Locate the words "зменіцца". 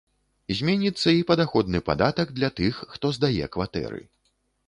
0.59-1.09